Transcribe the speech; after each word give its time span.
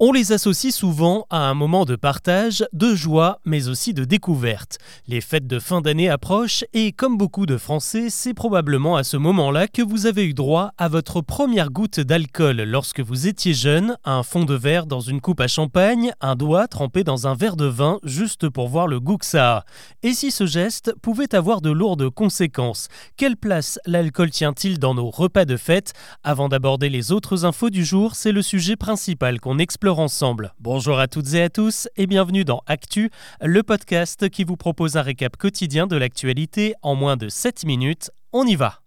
On 0.00 0.12
les 0.12 0.30
associe 0.30 0.72
souvent 0.72 1.26
à 1.28 1.38
un 1.38 1.54
moment 1.54 1.84
de 1.84 1.96
partage, 1.96 2.64
de 2.72 2.94
joie, 2.94 3.40
mais 3.44 3.66
aussi 3.66 3.94
de 3.94 4.04
découverte. 4.04 4.78
Les 5.08 5.20
fêtes 5.20 5.48
de 5.48 5.58
fin 5.58 5.80
d'année 5.80 6.08
approchent 6.08 6.64
et 6.72 6.92
comme 6.92 7.18
beaucoup 7.18 7.46
de 7.46 7.56
Français, 7.56 8.08
c'est 8.08 8.32
probablement 8.32 8.94
à 8.94 9.02
ce 9.02 9.16
moment-là 9.16 9.66
que 9.66 9.82
vous 9.82 10.06
avez 10.06 10.24
eu 10.24 10.34
droit 10.34 10.70
à 10.78 10.86
votre 10.86 11.20
première 11.20 11.70
goutte 11.70 11.98
d'alcool 11.98 12.62
lorsque 12.62 13.00
vous 13.00 13.26
étiez 13.26 13.54
jeune, 13.54 13.96
un 14.04 14.22
fond 14.22 14.44
de 14.44 14.54
verre 14.54 14.86
dans 14.86 15.00
une 15.00 15.20
coupe 15.20 15.40
à 15.40 15.48
champagne, 15.48 16.12
un 16.20 16.36
doigt 16.36 16.68
trempé 16.68 17.02
dans 17.02 17.26
un 17.26 17.34
verre 17.34 17.56
de 17.56 17.66
vin 17.66 17.98
juste 18.04 18.48
pour 18.48 18.68
voir 18.68 18.86
le 18.86 19.00
goût 19.00 19.18
ça. 19.20 19.64
Et 20.04 20.12
si 20.12 20.30
ce 20.30 20.46
geste 20.46 20.94
pouvait 21.02 21.34
avoir 21.34 21.60
de 21.60 21.70
lourdes 21.70 22.08
conséquences 22.08 22.86
Quelle 23.16 23.36
place 23.36 23.80
l'alcool 23.84 24.30
tient-il 24.30 24.78
dans 24.78 24.94
nos 24.94 25.10
repas 25.10 25.44
de 25.44 25.56
fête? 25.56 25.92
Avant 26.22 26.48
d'aborder 26.48 26.88
les 26.88 27.10
autres 27.10 27.44
infos 27.44 27.70
du 27.70 27.84
jour, 27.84 28.14
c'est 28.14 28.30
le 28.30 28.42
sujet 28.42 28.76
principal 28.76 29.40
qu'on 29.40 29.58
explore 29.58 29.87
ensemble. 29.96 30.52
Bonjour 30.60 30.98
à 30.98 31.08
toutes 31.08 31.32
et 31.32 31.42
à 31.42 31.48
tous 31.48 31.88
et 31.96 32.06
bienvenue 32.06 32.44
dans 32.44 32.60
Actu, 32.66 33.10
le 33.40 33.62
podcast 33.62 34.28
qui 34.28 34.44
vous 34.44 34.56
propose 34.56 34.98
un 34.98 35.02
récap 35.02 35.36
quotidien 35.38 35.86
de 35.86 35.96
l'actualité 35.96 36.74
en 36.82 36.94
moins 36.94 37.16
de 37.16 37.30
7 37.30 37.64
minutes. 37.64 38.10
On 38.32 38.44
y 38.44 38.56
va 38.56 38.80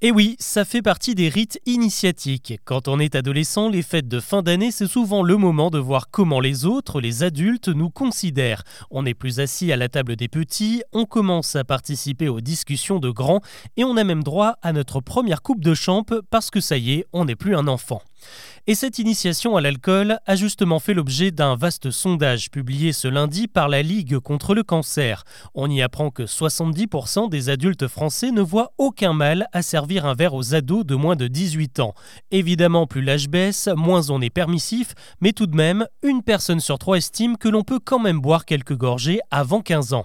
et 0.00 0.12
oui, 0.12 0.36
ça 0.38 0.64
fait 0.64 0.80
partie 0.80 1.16
des 1.16 1.28
rites 1.28 1.60
initiatiques. 1.66 2.60
Quand 2.64 2.86
on 2.86 3.00
est 3.00 3.16
adolescent, 3.16 3.68
les 3.68 3.82
fêtes 3.82 4.06
de 4.06 4.20
fin 4.20 4.42
d'année, 4.44 4.70
c'est 4.70 4.86
souvent 4.86 5.24
le 5.24 5.36
moment 5.36 5.70
de 5.70 5.80
voir 5.80 6.08
comment 6.12 6.38
les 6.38 6.66
autres, 6.66 7.00
les 7.00 7.24
adultes, 7.24 7.66
nous 7.66 7.90
considèrent. 7.90 8.62
On 8.92 9.02
n'est 9.02 9.14
plus 9.14 9.40
assis 9.40 9.72
à 9.72 9.76
la 9.76 9.88
table 9.88 10.14
des 10.14 10.28
petits, 10.28 10.84
on 10.92 11.04
commence 11.04 11.56
à 11.56 11.64
participer 11.64 12.28
aux 12.28 12.40
discussions 12.40 13.00
de 13.00 13.10
grands 13.10 13.40
et 13.76 13.82
on 13.82 13.96
a 13.96 14.04
même 14.04 14.22
droit 14.22 14.54
à 14.62 14.72
notre 14.72 15.00
première 15.00 15.42
coupe 15.42 15.64
de 15.64 15.74
champ 15.74 16.04
parce 16.30 16.50
que 16.52 16.60
ça 16.60 16.76
y 16.76 16.92
est, 16.92 17.06
on 17.12 17.24
n'est 17.24 17.34
plus 17.34 17.56
un 17.56 17.66
enfant. 17.66 18.00
Et 18.66 18.74
cette 18.74 18.98
initiation 18.98 19.56
à 19.56 19.60
l'alcool 19.60 20.18
a 20.26 20.36
justement 20.36 20.78
fait 20.78 20.92
l'objet 20.92 21.30
d'un 21.30 21.56
vaste 21.56 21.90
sondage 21.90 22.50
publié 22.50 22.92
ce 22.92 23.08
lundi 23.08 23.48
par 23.48 23.68
la 23.68 23.80
Ligue 23.80 24.18
contre 24.18 24.54
le 24.54 24.62
cancer. 24.62 25.24
On 25.54 25.70
y 25.70 25.80
apprend 25.80 26.10
que 26.10 26.24
70% 26.24 27.30
des 27.30 27.48
adultes 27.48 27.88
français 27.88 28.30
ne 28.30 28.42
voient 28.42 28.72
aucun 28.76 29.14
mal 29.14 29.46
à 29.52 29.62
servir 29.62 30.04
un 30.04 30.14
verre 30.14 30.34
aux 30.34 30.54
ados 30.54 30.84
de 30.84 30.94
moins 30.94 31.16
de 31.16 31.28
18 31.28 31.80
ans. 31.80 31.94
Évidemment, 32.30 32.86
plus 32.86 33.02
l'âge 33.02 33.28
baisse, 33.28 33.68
moins 33.74 34.10
on 34.10 34.20
est 34.20 34.28
permissif, 34.28 34.94
mais 35.20 35.32
tout 35.32 35.46
de 35.46 35.56
même, 35.56 35.86
une 36.02 36.22
personne 36.22 36.60
sur 36.60 36.78
trois 36.78 36.98
estime 36.98 37.38
que 37.38 37.48
l'on 37.48 37.62
peut 37.62 37.80
quand 37.82 37.98
même 37.98 38.20
boire 38.20 38.44
quelques 38.44 38.76
gorgées 38.76 39.20
avant 39.30 39.62
15 39.62 39.94
ans. 39.94 40.04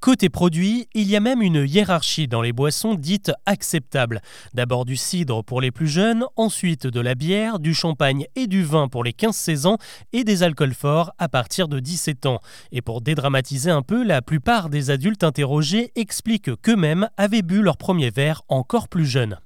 Côté 0.00 0.28
produit, 0.28 0.88
il 0.94 1.08
y 1.08 1.16
a 1.16 1.20
même 1.20 1.42
une 1.42 1.64
hiérarchie 1.66 2.28
dans 2.28 2.42
les 2.42 2.52
boissons 2.52 2.94
dites 2.94 3.32
acceptables. 3.46 4.20
D'abord 4.54 4.84
du 4.84 4.96
cidre 4.96 5.42
pour 5.42 5.60
les 5.60 5.70
plus 5.70 5.88
jeunes, 5.88 6.24
ensuite 6.36 6.86
de 6.86 7.00
la 7.00 7.14
bière, 7.14 7.58
du 7.58 7.74
champagne 7.74 8.26
et 8.36 8.46
du 8.46 8.62
vin 8.62 8.88
pour 8.88 9.04
les 9.04 9.12
15-16 9.12 9.66
ans 9.66 9.78
et 10.12 10.24
des 10.24 10.42
alcools 10.42 10.74
forts 10.74 11.12
à 11.18 11.28
partir 11.28 11.68
de 11.68 11.80
17 11.80 12.26
ans. 12.26 12.40
Et 12.72 12.82
pour 12.82 13.00
dédramatiser 13.00 13.70
un 13.70 13.82
peu, 13.82 14.04
la 14.04 14.22
plupart 14.22 14.68
des 14.68 14.90
adultes 14.90 15.24
interrogés 15.24 15.92
expliquent 15.96 16.54
qu'eux-mêmes 16.60 17.08
avaient 17.16 17.42
bu 17.42 17.62
leur 17.62 17.76
premier 17.76 18.10
verre 18.10 18.42
encore 18.48 18.88
plus 18.88 19.06
jeunes. 19.06 19.38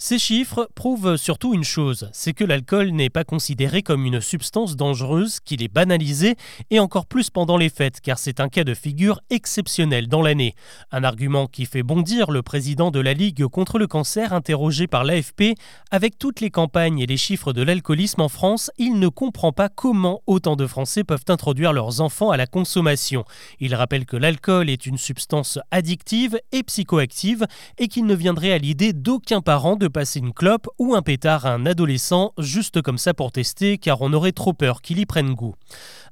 Ces 0.00 0.20
chiffres 0.20 0.70
prouvent 0.76 1.16
surtout 1.16 1.54
une 1.54 1.64
chose, 1.64 2.08
c'est 2.12 2.32
que 2.32 2.44
l'alcool 2.44 2.90
n'est 2.90 3.10
pas 3.10 3.24
considéré 3.24 3.82
comme 3.82 4.06
une 4.06 4.20
substance 4.20 4.76
dangereuse, 4.76 5.40
qu'il 5.40 5.60
est 5.60 5.74
banalisé, 5.74 6.36
et 6.70 6.78
encore 6.78 7.04
plus 7.04 7.30
pendant 7.30 7.56
les 7.56 7.68
fêtes, 7.68 8.00
car 8.00 8.16
c'est 8.16 8.38
un 8.38 8.48
cas 8.48 8.62
de 8.62 8.74
figure 8.74 9.20
exceptionnel 9.28 10.06
dans 10.06 10.22
l'année. 10.22 10.54
Un 10.92 11.02
argument 11.02 11.48
qui 11.48 11.66
fait 11.66 11.82
bondir 11.82 12.30
le 12.30 12.42
président 12.42 12.92
de 12.92 13.00
la 13.00 13.12
Ligue 13.12 13.44
contre 13.48 13.80
le 13.80 13.88
cancer, 13.88 14.32
interrogé 14.32 14.86
par 14.86 15.02
l'AFP, 15.02 15.54
avec 15.90 16.16
toutes 16.16 16.40
les 16.40 16.50
campagnes 16.50 17.00
et 17.00 17.06
les 17.06 17.16
chiffres 17.16 17.52
de 17.52 17.62
l'alcoolisme 17.62 18.20
en 18.20 18.28
France, 18.28 18.70
il 18.78 19.00
ne 19.00 19.08
comprend 19.08 19.50
pas 19.50 19.68
comment 19.68 20.22
autant 20.28 20.54
de 20.54 20.68
Français 20.68 21.02
peuvent 21.02 21.24
introduire 21.26 21.72
leurs 21.72 22.00
enfants 22.00 22.30
à 22.30 22.36
la 22.36 22.46
consommation. 22.46 23.24
Il 23.58 23.74
rappelle 23.74 24.06
que 24.06 24.16
l'alcool 24.16 24.70
est 24.70 24.86
une 24.86 24.96
substance 24.96 25.58
addictive 25.72 26.38
et 26.52 26.62
psychoactive, 26.62 27.48
et 27.78 27.88
qu'il 27.88 28.06
ne 28.06 28.14
viendrait 28.14 28.52
à 28.52 28.58
l'idée 28.58 28.92
d'aucun 28.92 29.40
parent 29.40 29.74
de 29.74 29.87
passer 29.88 30.18
une 30.18 30.32
clope 30.32 30.68
ou 30.78 30.94
un 30.94 31.02
pétard 31.02 31.46
à 31.46 31.52
un 31.52 31.66
adolescent 31.66 32.32
juste 32.38 32.82
comme 32.82 32.98
ça 32.98 33.14
pour 33.14 33.32
tester 33.32 33.78
car 33.78 34.00
on 34.02 34.12
aurait 34.12 34.32
trop 34.32 34.52
peur 34.52 34.82
qu'il 34.82 34.98
y 34.98 35.06
prenne 35.06 35.34
goût. 35.34 35.54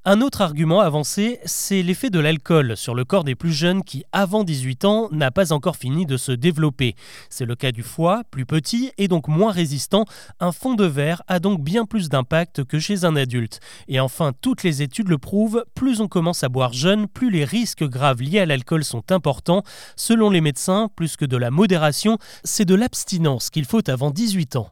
Un 0.09 0.21
autre 0.21 0.41
argument 0.41 0.83
avancé, 0.83 1.41
c'est 1.47 1.83
l'effet 1.83 2.11
de 2.11 2.21
l'alcool 2.21 2.77
sur 2.77 2.95
le 2.95 3.05
corps 3.05 3.25
des 3.25 3.35
plus 3.35 3.53
jeunes 3.53 3.83
qui, 3.83 4.05
avant 4.13 4.45
18 4.45 4.85
ans, 4.85 5.09
n'a 5.11 5.33
pas 5.33 5.53
encore 5.53 5.75
fini 5.75 6.07
de 6.07 6.17
se 6.17 6.31
développer. 6.31 6.95
C'est 7.29 7.45
le 7.45 7.57
cas 7.57 7.73
du 7.73 7.83
foie, 7.83 8.23
plus 8.31 8.47
petit 8.47 8.93
et 8.99 9.09
donc 9.09 9.27
moins 9.27 9.51
résistant. 9.51 10.05
Un 10.39 10.53
fond 10.53 10.75
de 10.75 10.85
verre 10.85 11.25
a 11.27 11.41
donc 11.41 11.61
bien 11.61 11.87
plus 11.87 12.09
d'impact 12.09 12.63
que 12.63 12.79
chez 12.79 13.05
un 13.05 13.17
adulte. 13.17 13.59
Et 13.89 13.99
enfin, 13.99 14.31
toutes 14.41 14.63
les 14.63 14.81
études 14.81 15.09
le 15.09 15.19
prouvent, 15.19 15.65
plus 15.75 16.01
on 16.01 16.07
commence 16.07 16.45
à 16.45 16.49
boire 16.49 16.73
jeune, 16.73 17.09
plus 17.09 17.31
les 17.31 17.45
risques 17.45 17.83
graves 17.83 18.23
liés 18.23 18.39
à 18.39 18.47
l'alcool 18.47 18.85
sont 18.85 19.11
importants. 19.11 19.65
Selon 19.97 20.31
les 20.31 20.41
médecins, 20.41 20.89
plus 20.95 21.17
que 21.17 21.25
de 21.25 21.37
la 21.37 21.51
modération, 21.51 22.19
c'est 22.45 22.65
de 22.65 22.77
l'abstinence 22.77 23.51
qu'il 23.51 23.65
faut 23.65 23.91
avant 23.91 24.13
18 24.13 24.55
ans. 24.55 24.71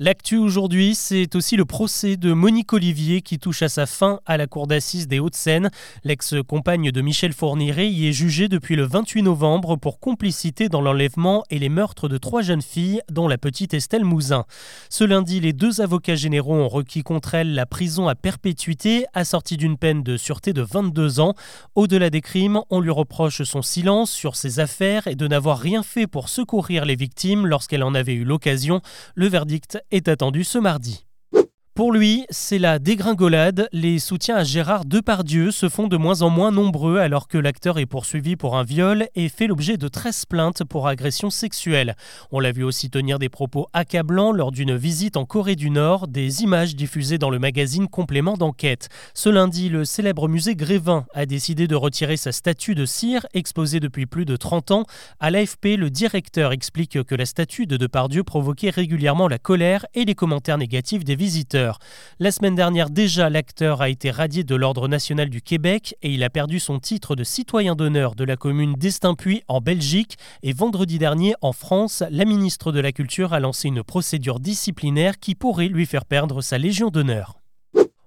L'actu 0.00 0.38
aujourd'hui, 0.38 0.96
c'est 0.96 1.36
aussi 1.36 1.54
le 1.54 1.64
procès 1.64 2.16
de 2.16 2.32
Monique 2.32 2.72
Olivier 2.72 3.22
qui 3.22 3.38
touche 3.38 3.62
à 3.62 3.68
sa 3.68 3.86
fin 3.86 4.18
à 4.26 4.36
la 4.36 4.48
cour 4.48 4.66
d'assises 4.66 5.06
des 5.06 5.20
Hauts-de-Seine. 5.20 5.70
L'ex-compagne 6.02 6.90
de 6.90 7.00
Michel 7.00 7.32
Fourniret 7.32 7.88
y 7.88 8.08
est 8.08 8.12
jugée 8.12 8.48
depuis 8.48 8.74
le 8.74 8.82
28 8.82 9.22
novembre 9.22 9.76
pour 9.76 10.00
complicité 10.00 10.68
dans 10.68 10.80
l'enlèvement 10.80 11.44
et 11.48 11.60
les 11.60 11.68
meurtres 11.68 12.08
de 12.08 12.18
trois 12.18 12.42
jeunes 12.42 12.60
filles, 12.60 13.02
dont 13.08 13.28
la 13.28 13.38
petite 13.38 13.72
Estelle 13.72 14.04
Mouzin. 14.04 14.46
Ce 14.90 15.04
lundi, 15.04 15.38
les 15.38 15.52
deux 15.52 15.80
avocats 15.80 16.16
généraux 16.16 16.56
ont 16.56 16.68
requis 16.68 17.04
contre 17.04 17.34
elle 17.34 17.54
la 17.54 17.64
prison 17.64 18.08
à 18.08 18.16
perpétuité, 18.16 19.04
assortie 19.14 19.56
d'une 19.56 19.78
peine 19.78 20.02
de 20.02 20.16
sûreté 20.16 20.52
de 20.52 20.62
22 20.62 21.20
ans. 21.20 21.34
Au-delà 21.76 22.10
des 22.10 22.20
crimes, 22.20 22.62
on 22.68 22.80
lui 22.80 22.90
reproche 22.90 23.44
son 23.44 23.62
silence 23.62 24.10
sur 24.10 24.34
ses 24.34 24.58
affaires 24.58 25.06
et 25.06 25.14
de 25.14 25.28
n'avoir 25.28 25.60
rien 25.60 25.84
fait 25.84 26.08
pour 26.08 26.28
secourir 26.28 26.84
les 26.84 26.96
victimes 26.96 27.46
lorsqu'elle 27.46 27.84
en 27.84 27.94
avait 27.94 28.14
eu 28.14 28.24
l'occasion. 28.24 28.80
Le 29.14 29.28
verdict 29.28 29.78
est 29.90 30.08
attendu 30.08 30.44
ce 30.44 30.58
mardi. 30.58 31.06
Pour 31.74 31.90
lui, 31.90 32.24
c'est 32.30 32.60
la 32.60 32.78
dégringolade. 32.78 33.68
Les 33.72 33.98
soutiens 33.98 34.36
à 34.36 34.44
Gérard 34.44 34.84
Depardieu 34.84 35.50
se 35.50 35.68
font 35.68 35.88
de 35.88 35.96
moins 35.96 36.22
en 36.22 36.30
moins 36.30 36.52
nombreux 36.52 36.98
alors 36.98 37.26
que 37.26 37.36
l'acteur 37.36 37.80
est 37.80 37.86
poursuivi 37.86 38.36
pour 38.36 38.56
un 38.56 38.62
viol 38.62 39.08
et 39.16 39.28
fait 39.28 39.48
l'objet 39.48 39.76
de 39.76 39.88
13 39.88 40.26
plaintes 40.26 40.62
pour 40.62 40.86
agression 40.86 41.30
sexuelle. 41.30 41.96
On 42.30 42.38
l'a 42.38 42.52
vu 42.52 42.62
aussi 42.62 42.90
tenir 42.90 43.18
des 43.18 43.28
propos 43.28 43.66
accablants 43.72 44.30
lors 44.30 44.52
d'une 44.52 44.76
visite 44.76 45.16
en 45.16 45.24
Corée 45.24 45.56
du 45.56 45.68
Nord, 45.68 46.06
des 46.06 46.44
images 46.44 46.76
diffusées 46.76 47.18
dans 47.18 47.28
le 47.28 47.40
magazine 47.40 47.88
Complément 47.88 48.36
d'enquête. 48.36 48.88
Ce 49.12 49.28
lundi, 49.28 49.68
le 49.68 49.84
célèbre 49.84 50.28
musée 50.28 50.54
Grévin 50.54 51.06
a 51.12 51.26
décidé 51.26 51.66
de 51.66 51.74
retirer 51.74 52.16
sa 52.16 52.30
statue 52.30 52.76
de 52.76 52.86
cire, 52.86 53.26
exposée 53.34 53.80
depuis 53.80 54.06
plus 54.06 54.26
de 54.26 54.36
30 54.36 54.70
ans. 54.70 54.84
À 55.18 55.32
l'AFP, 55.32 55.76
le 55.76 55.90
directeur 55.90 56.52
explique 56.52 57.02
que 57.02 57.14
la 57.16 57.26
statue 57.26 57.66
de 57.66 57.76
Depardieu 57.76 58.22
provoquait 58.22 58.70
régulièrement 58.70 59.26
la 59.26 59.40
colère 59.40 59.86
et 59.94 60.04
les 60.04 60.14
commentaires 60.14 60.56
négatifs 60.58 61.02
des 61.02 61.16
visiteurs. 61.16 61.63
La 62.18 62.30
semaine 62.30 62.54
dernière 62.54 62.90
déjà, 62.90 63.30
l'acteur 63.30 63.82
a 63.82 63.88
été 63.88 64.10
radié 64.10 64.44
de 64.44 64.54
l'Ordre 64.54 64.88
national 64.88 65.30
du 65.30 65.42
Québec 65.42 65.96
et 66.02 66.12
il 66.12 66.22
a 66.22 66.30
perdu 66.30 66.60
son 66.60 66.78
titre 66.78 67.16
de 67.16 67.24
citoyen 67.24 67.74
d'honneur 67.74 68.14
de 68.14 68.24
la 68.24 68.36
commune 68.36 68.74
d'Estaimpuis 68.74 69.42
en 69.48 69.60
Belgique. 69.60 70.16
Et 70.42 70.52
vendredi 70.52 70.98
dernier, 70.98 71.34
en 71.40 71.52
France, 71.52 72.02
la 72.10 72.24
ministre 72.24 72.72
de 72.72 72.80
la 72.80 72.92
Culture 72.92 73.32
a 73.32 73.40
lancé 73.40 73.68
une 73.68 73.82
procédure 73.82 74.40
disciplinaire 74.40 75.18
qui 75.18 75.34
pourrait 75.34 75.68
lui 75.68 75.86
faire 75.86 76.04
perdre 76.04 76.42
sa 76.42 76.58
Légion 76.58 76.90
d'honneur. 76.90 77.43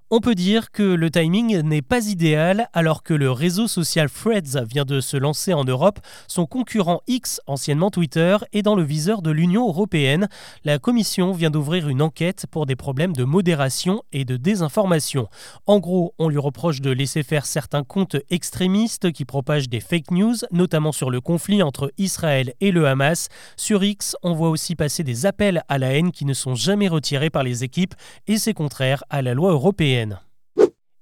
On 0.10 0.22
peut 0.22 0.36
dire 0.36 0.72
que 0.72 0.84
le 0.84 1.12
timing 1.12 1.60
n'est 1.64 1.82
pas 1.82 2.08
idéal 2.08 2.70
alors 2.72 3.04
que 3.04 3.14
le 3.14 3.30
réseau 3.30 3.68
social 3.68 4.10
Threads 4.10 4.64
vient 4.66 4.86
de 4.86 5.02
se 5.02 5.18
lancer 5.18 5.52
en 5.52 5.66
Europe. 5.66 6.00
Son 6.30 6.46
concurrent 6.46 7.02
X, 7.08 7.42
anciennement 7.46 7.92
Twitter, 7.92 8.38
est 8.54 8.62
dans 8.62 8.76
le 8.76 8.84
viseur 8.84 9.22
de 9.22 9.32
l'Union 9.32 9.68
européenne. 9.68 10.30
La 10.64 10.80
Commission 10.80 11.34
vient 11.34 11.50
d'ouvrir 11.50 11.90
une 11.90 12.02
enquête 12.02 12.46
pour 12.50 12.66
des 12.66 12.78
problèmes 12.78 13.12
de 13.12 13.26
modération 13.26 14.02
et 14.14 14.24
de 14.24 14.38
désinformation. 14.38 15.28
En 15.66 15.80
gros, 15.80 16.14
on 16.20 16.30
lui 16.30 16.38
reproche 16.38 16.80
de 16.80 16.92
laisser 16.92 17.22
faire 17.22 17.46
certains 17.46 17.84
comptes 17.84 18.16
extrémistes 18.30 19.12
qui 19.12 19.26
propagent 19.26 19.68
des 19.68 19.82
fake 19.82 20.12
news, 20.12 20.36
notamment 20.54 20.94
sur 20.94 21.10
le 21.10 21.20
conflit 21.20 21.62
entre 21.62 21.92
Israël 21.98 22.54
et 22.62 22.72
le 22.72 22.88
Hamas. 22.88 23.28
Sur 23.58 23.84
X, 23.84 24.16
on 24.24 24.32
voit 24.32 24.52
aussi 24.52 24.78
passer 24.78 25.04
des 25.04 25.26
appels 25.26 25.64
à 25.68 25.78
la 25.78 25.92
haine 25.92 26.14
qui 26.14 26.24
ne 26.24 26.34
sont 26.34 26.56
jamais 26.56 26.88
retirés 26.88 27.30
par 27.30 27.44
les 27.44 27.66
équipes 27.66 27.94
et 28.28 28.38
c'est 28.38 28.54
contraire 28.54 29.04
à 29.10 29.22
la 29.22 29.34
loi 29.34 29.52
européenne 29.52 29.97
aérienne. 29.98 30.27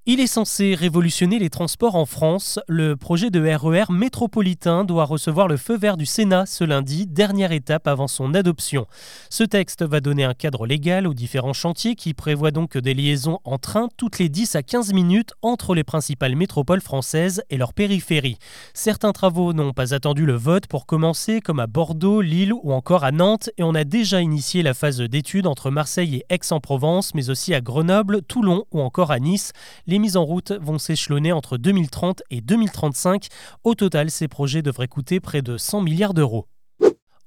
Il 0.07 0.19
est 0.19 0.27
censé 0.27 0.75
révolutionner 0.75 1.39
les 1.39 1.49
transports 1.49 1.95
en 1.95 2.05
France. 2.05 2.59
Le 2.67 2.95
projet 2.95 3.31
de 3.31 3.39
RER 3.41 3.85
e 3.89 3.91
métropolitain 3.91 4.83
doit 4.85 5.05
recevoir 5.05 5.47
le 5.47 5.57
feu 5.57 5.75
vert 5.75 5.97
du 5.97 6.05
Sénat 6.05 6.45
ce 6.45 6.63
lundi, 6.63 7.07
dernière 7.07 7.51
étape 7.51 7.87
avant 7.87 8.07
son 8.07 8.35
adoption. 8.35 8.85
Ce 9.31 9.43
texte 9.43 9.81
va 9.81 10.01
donner 10.01 10.23
un 10.23 10.35
cadre 10.35 10.67
légal 10.67 11.07
aux 11.07 11.15
différents 11.15 11.53
chantiers 11.53 11.95
qui 11.95 12.13
prévoit 12.13 12.51
donc 12.51 12.77
des 12.77 12.93
liaisons 12.93 13.39
en 13.45 13.57
train 13.57 13.89
toutes 13.97 14.19
les 14.19 14.29
10 14.29 14.55
à 14.55 14.61
15 14.61 14.93
minutes 14.93 15.33
entre 15.41 15.73
les 15.73 15.83
principales 15.83 16.35
métropoles 16.35 16.81
françaises 16.81 17.41
et 17.49 17.57
leurs 17.57 17.73
périphéries. 17.73 18.37
Certains 18.75 19.11
travaux 19.11 19.53
n'ont 19.53 19.73
pas 19.73 19.95
attendu 19.95 20.27
le 20.27 20.35
vote 20.35 20.67
pour 20.67 20.85
commencer, 20.85 21.41
comme 21.41 21.59
à 21.59 21.65
Bordeaux, 21.65 22.21
Lille 22.21 22.53
ou 22.53 22.73
encore 22.73 23.05
à 23.05 23.11
Nantes, 23.11 23.49
et 23.57 23.63
on 23.63 23.73
a 23.73 23.83
déjà 23.83 24.21
initié 24.21 24.61
la 24.61 24.75
phase 24.75 25.01
d'étude 25.01 25.47
entre 25.47 25.71
Marseille 25.71 26.17
et 26.17 26.25
Aix-en-Provence, 26.29 27.15
mais 27.15 27.31
aussi 27.31 27.55
à 27.55 27.61
Grenoble, 27.61 28.21
Toulon 28.21 28.65
ou 28.71 28.81
encore 28.81 29.09
à 29.09 29.17
Nice. 29.17 29.51
Mises 29.99 30.17
en 30.17 30.25
route 30.25 30.51
vont 30.51 30.77
s'échelonner 30.77 31.31
entre 31.31 31.57
2030 31.57 32.23
et 32.29 32.41
2035. 32.41 33.27
Au 33.63 33.75
total, 33.75 34.11
ces 34.11 34.27
projets 34.27 34.61
devraient 34.61 34.87
coûter 34.87 35.19
près 35.19 35.41
de 35.41 35.57
100 35.57 35.81
milliards 35.81 36.13
d'euros. 36.13 36.47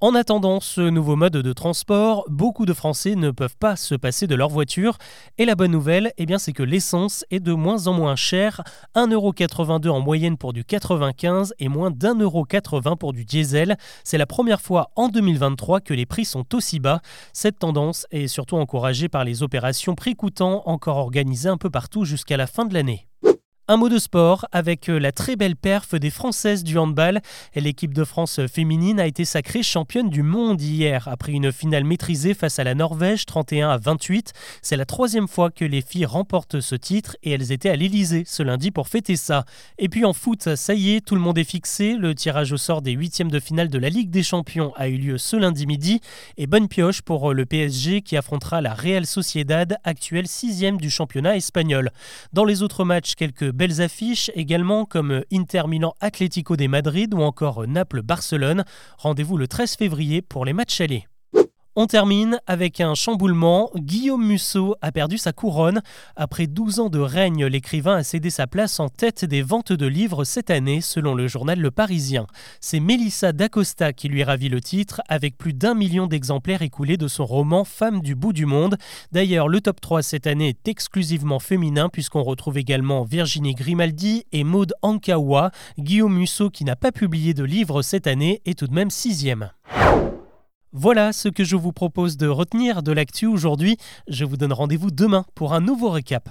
En 0.01 0.15
attendant 0.15 0.61
ce 0.61 0.81
nouveau 0.81 1.17
mode 1.17 1.33
de 1.33 1.53
transport, 1.53 2.25
beaucoup 2.29 2.67
de 2.67 2.73
Français 2.73 3.17
ne 3.17 3.33
peuvent 3.33 3.57
pas 3.57 3.75
se 3.75 3.97
passer 3.97 4.29
de 4.29 4.37
leur 4.37 4.49
voiture. 4.49 4.97
Et 5.39 5.45
la 5.45 5.57
bonne 5.57 5.73
nouvelle, 5.73 6.13
eh 6.19 6.39
c'est 6.39 6.53
que 6.53 6.63
l'essence 6.63 7.25
est 7.33 7.41
de 7.41 7.53
moins 7.53 7.89
en 7.89 7.95
moins 7.95 8.15
chère. 8.15 8.63
1,82€ 8.95 9.89
en 9.89 9.99
moyenne 9.99 10.37
pour 10.37 10.53
du 10.53 10.65
95 10.65 11.53
et 11.59 11.67
moins 11.67 11.91
d'1,80€ 11.91 12.97
pour 12.97 13.13
du 13.13 13.25
diesel. 13.25 13.77
C'est 14.05 14.19
la 14.19 14.27
première 14.27 14.61
fois 14.61 14.93
en 14.95 15.09
2023 15.09 15.81
que 15.81 15.95
les 15.95 16.07
prix 16.07 16.25
sont 16.25 16.55
aussi 16.55 16.79
bas. 16.79 17.01
Cette 17.33 17.59
tendance 17.59 18.07
est 18.13 18.29
surtout 18.29 18.57
encouragée 18.57 19.09
par 19.09 19.25
les 19.25 19.43
opérations 19.43 19.97
prix 19.97 20.15
coûtant 20.15 20.63
encore 20.67 20.99
organisées 20.99 21.49
un 21.49 21.57
peu 21.57 21.71
partout 21.71 22.05
jusqu'à 22.05 22.37
la 22.37 22.47
fin 22.47 22.67
de 22.67 22.75
l'année. 22.75 23.08
Un 23.71 23.77
mot 23.77 23.91
de 23.91 23.99
sport 23.99 24.47
avec 24.51 24.89
euh, 24.89 24.99
la 24.99 25.13
très 25.13 25.37
belle 25.37 25.55
perf 25.55 25.95
des 25.95 26.09
Françaises 26.09 26.65
du 26.65 26.79
handball. 26.79 27.21
L'équipe 27.55 27.93
de 27.93 28.03
France 28.03 28.41
féminine 28.47 28.99
a 28.99 29.07
été 29.07 29.27
sacrée 29.27 29.63
championne 29.63 30.09
du 30.09 30.23
monde 30.23 30.59
hier 30.63 31.07
après 31.07 31.33
une 31.33 31.53
finale 31.53 31.85
maîtrisée 31.85 32.33
face 32.33 32.59
à 32.59 32.65
la 32.65 32.75
Norvège 32.75 33.27
31 33.27 33.69
à 33.69 33.77
28. 33.77 34.33
C'est 34.63 34.79
la 34.79 34.87
troisième 34.87 35.29
fois 35.29 35.51
que 35.51 35.67
les 35.67 35.83
filles 35.83 36.07
remportent 36.07 36.61
ce 36.61 36.77
titre 36.77 37.19
et 37.23 37.33
elles 37.33 37.53
étaient 37.53 37.69
à 37.69 37.77
l'Elysée 37.77 38.25
ce 38.27 38.43
lundi 38.43 38.71
pour 38.71 38.89
fêter 38.89 39.17
ça. 39.17 39.45
Et 39.77 39.91
puis 39.91 40.07
en 40.07 40.15
foot, 40.15 40.57
ça 40.57 40.73
y 40.73 40.95
est, 40.95 41.05
tout 41.05 41.15
le 41.15 41.21
monde 41.21 41.37
est 41.37 41.45
fixé. 41.45 41.95
Le 41.99 42.15
tirage 42.15 42.53
au 42.53 42.57
sort 42.57 42.81
des 42.81 42.93
huitièmes 42.93 43.31
de 43.31 43.39
finale 43.39 43.69
de 43.69 43.79
la 43.79 43.91
Ligue 43.91 44.09
des 44.09 44.23
Champions 44.23 44.73
a 44.77 44.89
eu 44.89 44.97
lieu 44.97 45.19
ce 45.19 45.37
lundi 45.37 45.67
midi. 45.67 46.01
Et 46.39 46.47
bonne 46.47 46.69
pioche 46.69 47.03
pour 47.03 47.33
euh, 47.33 47.35
le 47.35 47.45
PSG 47.45 48.01
qui 48.01 48.17
affrontera 48.17 48.63
la 48.63 48.73
Real 48.73 49.05
Sociedad, 49.05 49.77
actuelle 49.85 50.27
sixième 50.27 50.79
du 50.79 50.89
championnat 50.89 51.37
espagnol. 51.37 51.91
Dans 52.33 52.47
les 52.47 52.63
autres 52.63 52.85
matchs, 52.85 53.15
quelques 53.15 53.58
belles 53.59 53.83
affiches 53.83 54.31
également 54.35 54.87
comme 54.87 55.23
Inter 55.33 55.65
Milan 55.67 55.95
Atlético 56.01 56.57
de 56.57 56.69
Madrid 56.69 57.13
ou 57.13 57.23
encore 57.23 57.67
Naples 57.67 58.03
Barcelone. 58.03 58.65
Rendez-vous 58.99 59.37
le 59.37 59.49
13 59.49 59.75
février 59.75 60.23
pour 60.23 60.45
les 60.45 60.53
matchs 60.53 60.81
allés. 60.81 61.07
On 61.81 61.87
termine 61.87 62.41
avec 62.49 62.81
un 62.81 62.97
chamboulement. 62.97 63.71
Guillaume 63.77 64.27
Musso 64.27 64.75
a 64.83 64.91
perdu 64.91 65.17
sa 65.17 65.33
couronne. 65.33 65.81
Après 66.17 66.49
12 66.49 66.81
ans 66.81 66.89
de 66.89 66.99
règne, 66.99 67.47
l'écrivain 67.47 67.95
a 67.95 68.03
cédé 68.03 68.31
sa 68.31 68.49
place 68.49 68.81
en 68.81 68.89
tête 68.89 69.25
des 69.25 69.43
ventes 69.43 69.73
de 69.73 69.87
livres 69.87 70.25
cette 70.25 70.51
année, 70.51 70.81
selon 70.81 71.15
le 71.15 71.29
journal 71.29 71.61
Le 71.61 71.71
Parisien. 71.71 72.27
C'est 72.61 72.81
Melissa 72.81 73.31
d'Acosta 73.31 73.93
qui 73.93 74.09
lui 74.09 74.25
ravit 74.25 74.49
le 74.49 74.61
titre, 74.61 75.03
avec 75.09 75.39
plus 75.39 75.53
d'un 75.55 75.75
million 75.75 76.09
d'exemplaires 76.09 76.63
écoulés 76.63 76.97
de 76.97 77.07
son 77.07 77.25
roman 77.25 77.63
Femme 77.63 78.01
du 78.01 78.17
bout 78.17 78.33
du 78.33 78.45
monde. 78.45 78.77
D'ailleurs, 79.13 79.47
le 79.47 79.61
top 79.61 79.81
3 79.81 80.03
cette 80.03 80.27
année 80.27 80.49
est 80.49 80.67
exclusivement 80.67 81.39
féminin, 81.39 81.91
puisqu'on 81.91 82.25
retrouve 82.25 82.59
également 82.59 83.05
Virginie 83.05 83.55
Grimaldi 83.55 84.25
et 84.33 84.43
Maude 84.43 84.75
Ankawa. 84.83 85.53
Guillaume 85.79 86.19
Musso, 86.19 86.51
qui 86.51 86.65
n'a 86.65 86.75
pas 86.75 86.91
publié 86.91 87.35
de 87.35 87.45
livre 87.45 87.83
cette 87.83 88.09
année, 88.09 88.43
est 88.47 88.59
tout 88.59 88.67
de 88.67 88.75
même 88.75 88.91
sixième. 88.91 89.53
Voilà 90.75 91.15
ce 91.15 91.31
que 91.31 91.45
je 91.45 91.57
vous 91.57 91.73
propose 91.73 92.19
de 92.19 92.29
retenir 92.29 92.83
de 92.83 92.93
l'actu 92.93 93.27
aujourd'hui. 93.27 93.79
Je 94.07 94.27
vous 94.27 94.37
donne 94.37 94.53
rendez-vous 94.53 94.91
demain 94.91 95.25
pour 95.35 95.55
un 95.55 95.61
nouveau 95.61 95.89
récap. 95.89 96.29